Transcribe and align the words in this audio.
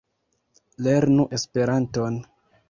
Lernu 0.87 1.27
Esperanton! 1.39 2.19